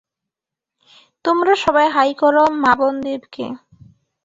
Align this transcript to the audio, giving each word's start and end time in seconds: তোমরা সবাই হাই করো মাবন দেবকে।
তোমরা 1.25 1.53
সবাই 1.63 1.87
হাই 1.95 2.11
করো 2.21 2.43
মাবন 2.63 2.93
দেবকে। 3.05 3.45